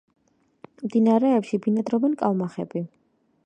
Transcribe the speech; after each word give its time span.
მდინარეებში 0.85 1.61
ბინადრობენ 1.67 2.19
კალმახები. 2.25 2.87